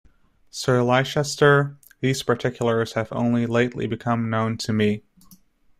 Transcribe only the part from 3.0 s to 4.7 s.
only lately become known